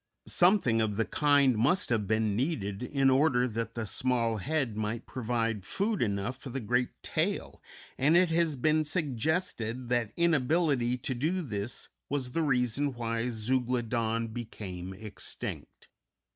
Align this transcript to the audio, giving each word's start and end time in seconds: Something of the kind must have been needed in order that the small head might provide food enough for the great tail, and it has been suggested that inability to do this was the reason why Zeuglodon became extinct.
Something 0.25 0.81
of 0.81 0.95
the 0.95 1.05
kind 1.05 1.55
must 1.55 1.89
have 1.91 2.07
been 2.07 2.35
needed 2.35 2.81
in 2.81 3.11
order 3.11 3.47
that 3.49 3.75
the 3.75 3.85
small 3.85 4.37
head 4.37 4.75
might 4.75 5.05
provide 5.05 5.63
food 5.63 6.01
enough 6.01 6.39
for 6.39 6.49
the 6.49 6.59
great 6.59 6.89
tail, 7.03 7.61
and 7.99 8.17
it 8.17 8.31
has 8.31 8.55
been 8.55 8.83
suggested 8.83 9.89
that 9.89 10.11
inability 10.17 10.97
to 10.97 11.13
do 11.13 11.43
this 11.43 11.87
was 12.09 12.31
the 12.31 12.41
reason 12.41 12.95
why 12.95 13.29
Zeuglodon 13.29 14.29
became 14.29 14.91
extinct. 14.95 15.87